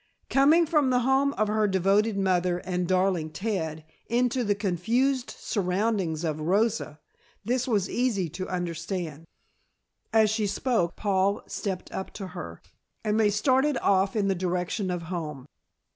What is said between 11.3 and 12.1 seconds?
stepped up